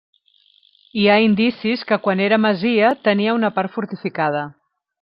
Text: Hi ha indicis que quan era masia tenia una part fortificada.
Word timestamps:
Hi 1.01 1.03
ha 1.11 1.17
indicis 1.25 1.83
que 1.91 1.99
quan 2.07 2.23
era 2.29 2.39
masia 2.47 2.89
tenia 3.09 3.37
una 3.41 3.53
part 3.59 3.77
fortificada. 3.79 4.43